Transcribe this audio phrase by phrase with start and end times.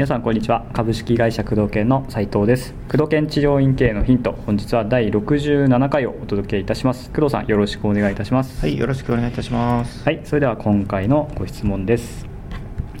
[0.00, 0.64] 皆さんこんにちは。
[0.72, 2.72] 株式会社工藤研の斉藤です。
[2.90, 4.32] 工藤研治療院経営のヒント。
[4.32, 7.10] 本日は第67回をお届けいたします。
[7.10, 8.62] 工藤さんよろしくお願いいたします。
[8.62, 10.02] はい、よろしくお願いいたします。
[10.02, 12.24] はいそれでは今回のご質問です、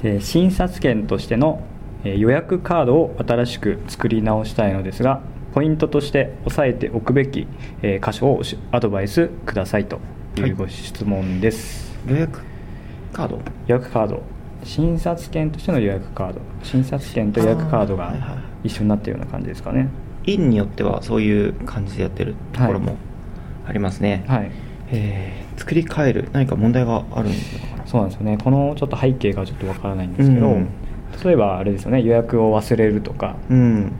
[0.02, 1.62] えー診察券としての
[2.04, 5.22] えー予約カードを新しく作り直したいのですが
[5.52, 7.46] ポイントとして押さえておくべき、
[7.82, 10.00] えー箇所をしアドバイスくださいと
[10.36, 12.42] いうご質問です、予約
[13.12, 13.36] カード？
[13.66, 14.22] 予約カード。
[14.62, 16.40] 診察券としての予約カード。
[16.62, 18.14] 診察券と予約カードが
[18.62, 19.88] 一緒になっているような感じですかね。
[20.26, 22.96] 院によってはそういう感じでやってるところも
[23.66, 24.24] ありますね。
[24.28, 24.50] はい。
[24.92, 27.82] えー作り変える何か問題があるんですか？
[27.84, 28.38] そうなんですよね。
[28.42, 30.68] このちょっと背景がちょっとわからないんですけど、うん。
[31.22, 32.00] 例えばあれですよね。
[32.02, 33.36] 予約を忘れるとか。
[33.50, 33.92] うん。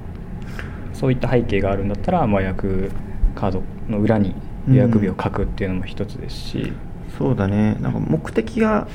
[1.01, 2.91] そういった背景があるんだったら、まあ、予約
[3.35, 4.35] カードの裏に
[4.69, 6.73] 予約日を書くっていうのも一つですし、
[7.17, 7.79] そうだね。
[7.81, 8.87] なんか目的が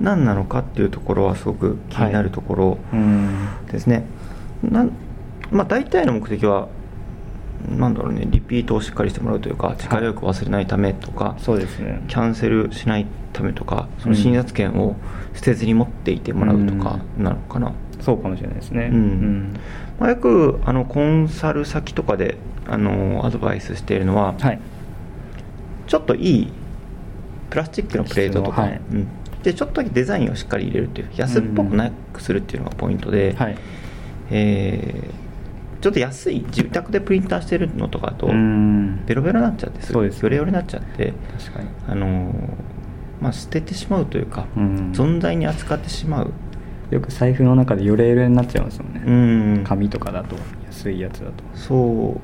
[0.00, 3.48] 何なのかっていうところはすごく気になるところうん。
[3.70, 4.04] ですね。
[4.62, 4.92] なん
[5.50, 6.68] まあ大体の目的は
[7.68, 8.26] なんだろうね。
[8.26, 12.02] リピートをしっかりしてもらうというか次回予約を忘れないためとか、そうですね。
[12.08, 14.96] キャンセルしないためとかその診察券を
[15.34, 18.90] 捨てずに持っていてもらうとかなのかな、そうかもしれないですね。
[18.92, 19.54] うん。
[19.98, 24.60] まあ、よくあのコンサル先とかであのアドバイスしているのは、はい。
[25.86, 26.52] ちょっといい
[27.50, 29.08] プラスチックのプレートとか、はいうん。
[29.42, 33.56] でちょっとだけデザインをしっかり入れるっていう安っぽくなくするっていうのがポイントで、はい。
[34.30, 35.24] えー
[35.80, 39.04] ちょっと安い自宅でプリンターしてるのとかだとうん。
[39.04, 40.20] ベロベロになっちゃってすそうですね。
[40.22, 41.68] ぐヨレヨレになっちゃって確かに。
[41.86, 42.32] あのー
[43.20, 44.92] まあ、捨ててしまうというか、うん。
[44.92, 46.32] 存在に扱ってしまう、
[46.90, 49.10] よく財布の中でヨレヨレになっちゃいますよね、う
[49.60, 51.32] ん、紙とかだと安いやつだと。
[51.54, 52.14] そう。
[52.16, 52.18] っ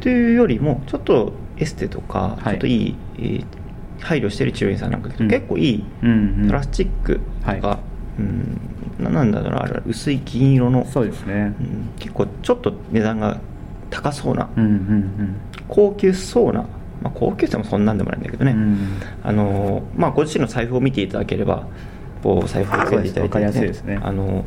[0.00, 2.52] ていうよりもちょっとエステとか、はい。
[2.52, 3.44] ちょっといい、えー
[4.00, 5.28] 配慮してる治療院さんなんかうん。
[5.28, 6.46] 結構いいうんうん。
[6.46, 7.78] プラスチックとか、は
[8.18, 8.60] うん
[9.00, 11.54] ななんだろうなあ薄い銀色のそうですね。
[11.60, 13.40] うん結構ちょっと値段が
[13.90, 16.60] 高そうな、うんうん高級そうな、
[17.02, 19.00] まあ、高級さもそんなんでもないんだけどね、うん。
[19.24, 21.66] あのーまあ、ご自身の財布を見ていただければ
[22.22, 23.98] こう財布をつけていただいて、わかりやすいですね。
[24.02, 24.44] あのー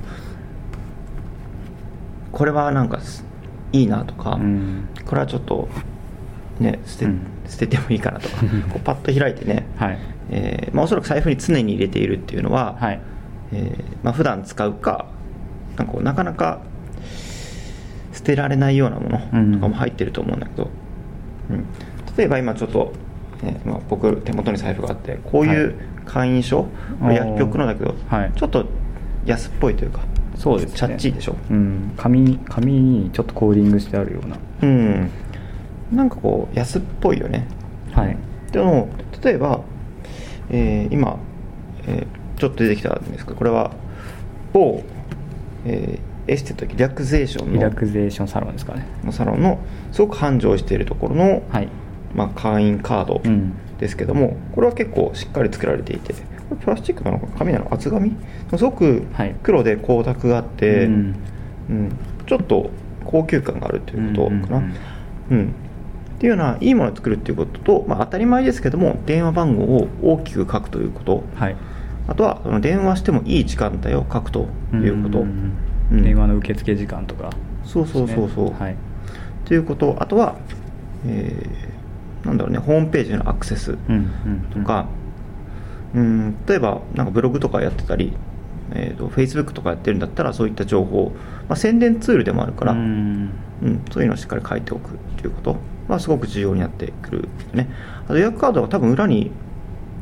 [2.32, 3.26] これはなんかす
[3.74, 4.88] いいなとか、うん。
[5.06, 5.68] これはちょっと
[6.60, 7.22] ね捨て,、うん。
[7.48, 8.38] 捨ててもいいかなとか
[8.72, 9.98] こうパッと開いてね、はい。
[10.30, 13.00] えーまあ、おそらく財布に常に入れているっていうのは、はい。
[13.52, 15.06] えーまあ普段使うか
[15.78, 16.60] なんかなかなか
[18.14, 20.70] 捨てられないようなものとかも入ってると思うんだけど、
[21.50, 21.66] うん。
[22.18, 22.94] 例えば今ちょっと、
[23.44, 25.76] ねまあ、僕手元に財布があってこういう
[26.06, 26.68] 会員証、
[27.02, 28.32] はい薬局のだけど、はい。
[28.36, 28.66] ちょっと
[29.26, 30.02] 安っぽいというか
[30.36, 30.78] そうですね。
[30.78, 31.36] チャッチーでしょ？
[31.50, 31.94] うん。
[31.98, 34.38] 紙紙にちょっとコーディングしてあるような。
[34.64, 35.10] うん。
[35.92, 37.48] なんかこう安っぽいよね。
[37.92, 38.18] はい。
[38.52, 38.90] でも
[39.24, 39.62] 例えば、
[40.50, 41.18] えー今、
[41.88, 43.72] えーちょっと出てきたんですけどこれは
[44.54, 44.84] 某、
[45.66, 48.88] えーエステとリラクゼーションリラのクゼーションサロンですかね。
[49.04, 49.60] のサロンの
[49.92, 51.68] すごく繁盛しているところの、はい
[52.14, 53.54] まあ、会員カードうん。
[53.80, 56.20] ですけども、これは結構しっかり作られていてこ
[56.52, 57.68] れプラスチックなのか紙なの？
[57.74, 58.16] 厚紙？
[58.56, 59.36] すごくはい。
[59.42, 61.16] 黒で光沢があって、うん。
[61.70, 61.92] うん。
[62.28, 62.70] ちょっと
[63.06, 64.74] 高級感があるということかな、うんうん。
[65.32, 65.48] うんうん。
[65.48, 71.24] っていうようないいものを作るっていうことと、まあ、当たり前ですけども電話番号を大きく書くということ。
[71.34, 71.56] はい。
[72.08, 75.56] あとは電話してもいい時間帯を書くということ、ん
[75.92, 77.32] うん電話の受付時間とか
[77.66, 78.76] そうそうそうそう、はい。
[79.46, 79.98] ということ。
[80.00, 80.36] あとは、
[81.08, 81.81] えー
[82.26, 83.78] なんだろうねホームページのアクセス
[84.54, 84.88] とか、
[85.94, 88.14] うん、例えばなんかブログとかやってたり、
[88.74, 91.12] えー、と Facebook とかやってるんだったらそういった情報、
[91.48, 93.32] まあ、宣伝ツールでもあるから、うん。
[93.62, 95.56] うん、そういうのをしっかり書いておくということ
[95.88, 97.70] はすごく重要になってくるね。
[98.06, 99.32] あと予約カードは多分裏に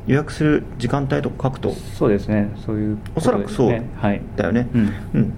[0.07, 2.51] 予約する時間帯とか書くとそうですね。
[2.65, 3.89] そういうおそらくそうことですね。
[3.97, 4.21] はい。
[4.37, 5.33] だよねうんうん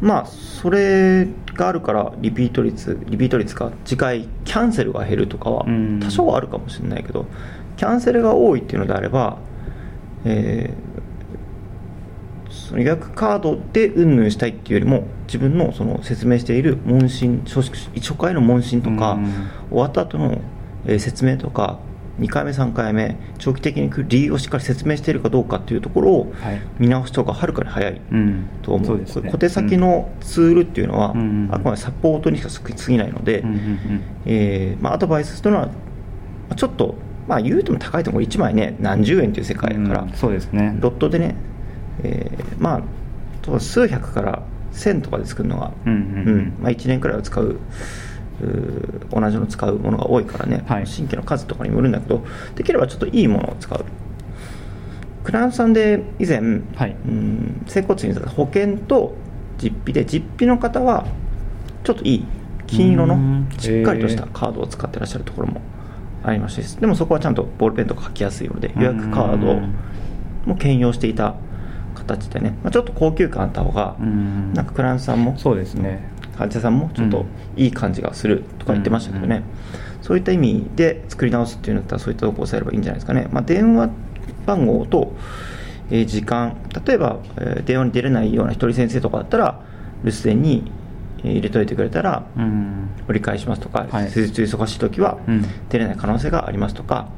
[0.00, 6.00] まあそれがあるからリピート率リピート率か次回キャンセルが減るとかはうん。
[6.00, 7.26] 多少はあるかもしれないけど
[7.76, 9.38] キャンセルが多いっていうのであれば、
[10.24, 10.96] えー
[12.48, 19.24] その予約カードでうんぬんしたいっていうよりも自分のその説明している問診初初回の問診とか、うん。
[19.68, 20.40] 終わった後の、
[20.86, 21.78] えー説明とか
[22.20, 26.60] 2回目3回目長期的に理由をしっかり説明しているかどうかっていうところをはい。
[26.78, 28.46] 見直した方がはるかに早いうん。
[28.62, 29.30] と思う,、そうですね。
[29.30, 33.44] 小手先のツールっていうのは、うんあくまでサポートにしか過ぎないので、
[34.82, 35.72] アドバイスというのはま
[36.50, 36.94] あちょっと、
[37.28, 40.10] まあ、言うても高いところ1枚ね何十円という世界だから、うん。
[40.12, 40.76] そうですね。
[40.80, 41.34] ロットでね、
[42.02, 42.82] えーまあ
[43.60, 44.42] 数百から
[44.72, 46.00] 1000とかで作るのが、うんうんう
[46.38, 46.52] ん。
[46.60, 47.56] まあ、1年くらいは使う
[49.10, 50.86] 同じの使うものが多いからね、はい。
[50.86, 52.24] 新規の数とかにもよるんだけど
[52.54, 53.84] できればちょっといいものを使う。
[55.24, 56.40] クライアントさんで以前、
[56.74, 56.96] はい。
[57.06, 59.14] うん整骨院さん保険と
[59.58, 61.06] 実費で実費の方は
[61.84, 62.24] ちょっといい。
[62.66, 63.48] 金色のうん。
[63.58, 65.60] しっかりとしたカードを使ってらっしゃるところも
[66.24, 69.74] ありましてでもそこはちゃんとボールペンとか書きやすいので予約カードうん
[70.44, 71.34] も兼用していた
[71.94, 74.52] 形でね、まあ、ちょっと高級感あった方がうん。
[74.52, 77.24] なんかクライアントさんもそうですね患者さんもちょっと
[77.56, 79.42] いい感じがするとか言ってましたけどね、
[80.02, 83.90] そういった意味で作り直すっていうんだったらそういったところを抑えればいいんじゃないですかね、まあ、電話
[84.44, 85.12] 番号と、
[85.90, 86.56] えー時間
[86.86, 89.60] 例えば、えー電話に出れないような一人先生とかだったら
[90.04, 90.70] 留守電に
[91.24, 92.88] えー入れといてくれたらうん。
[93.08, 94.10] 折り返しますとか、はい。
[94.10, 95.44] 施術忙しい時はうん。
[95.68, 97.08] 出れない可能性がありますとか、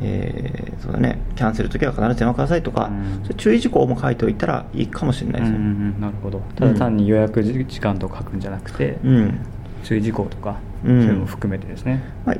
[0.00, 1.18] えーそうだね。
[1.34, 2.90] キャンセル時は必ず電話くださいとか、
[3.28, 3.36] うん。
[3.36, 6.40] 注意事項も書いておいたらいいかもしれないですよ、うんうんうんなるほど。
[6.54, 9.40] ただ単に予約時間とか書くんじゃなくて、うん。
[9.82, 11.02] 注意事項とか、うん。
[11.02, 12.04] そういうのも含めてですね。
[12.24, 12.36] まあ、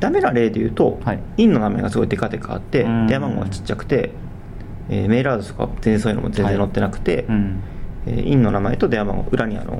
[0.00, 1.20] ダメな例で言うと、はい。
[1.38, 3.06] 院の名前がすごいデカデカあって、うん。
[3.06, 4.10] 電話番号がちっちゃくて、
[4.90, 7.60] えーメールアドレスとか全然そういうのも全然載ってなくて、うん。
[8.06, 9.78] えー院の名前と電話番号裏にあの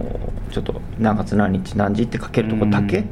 [0.51, 3.05] ちょっと何月何日何時って書けるところだけ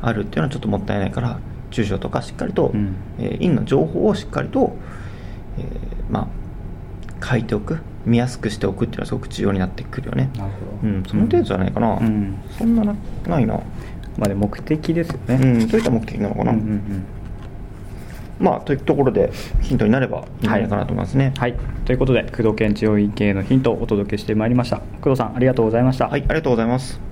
[0.00, 1.38] あるっていうのはちょっともったいないから
[1.70, 2.94] 住所とかしっかりと、うん。
[3.18, 4.76] えー院の情報をしっかりと、
[5.58, 5.64] えー
[6.10, 6.28] ま
[7.20, 7.78] あ、書いておく。
[8.06, 10.30] 見やすくしておくっていうのはすごく重要になってくるよね。
[10.36, 10.88] なるほど。
[10.88, 11.02] うん。
[11.04, 12.38] その程度じゃないかな、うん。
[12.56, 12.94] そんなな
[13.26, 13.54] ないな、
[14.16, 15.34] まあでも目的ですよね。
[15.34, 17.04] うん、そういった目的なのかな、うんうんうん。
[18.38, 21.32] まあというところでヒントになればいいんじゃないかなと思いますね。
[21.36, 21.56] はい。
[21.84, 24.82] ということで工藤健治療院系のヒントをお届けしてまいりました。
[25.00, 26.06] 工藤さんありがとうございました。
[26.06, 27.05] はい、ありがとうございます